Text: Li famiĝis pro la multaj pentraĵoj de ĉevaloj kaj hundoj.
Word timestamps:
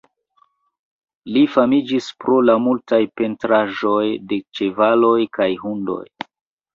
Li 1.33 1.41
famiĝis 1.55 2.07
pro 2.23 2.37
la 2.45 2.55
multaj 2.67 2.99
pentraĵoj 3.21 4.07
de 4.31 4.39
ĉevaloj 4.61 5.13
kaj 5.39 5.49
hundoj. 5.65 6.01